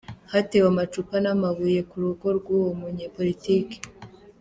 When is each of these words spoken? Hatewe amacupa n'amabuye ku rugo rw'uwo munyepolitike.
Hatewe 0.31 0.67
amacupa 0.73 1.15
n'amabuye 1.23 1.79
ku 1.89 1.95
rugo 2.03 2.27
rw'uwo 2.37 2.71
munyepolitike. 2.79 3.77